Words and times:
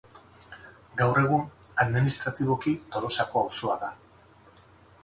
Gaur 1.01 1.21
egun, 1.23 1.43
administratiboki 1.85 2.75
Tolosako 2.97 3.45
auzoa 3.47 3.79
da. 3.87 3.93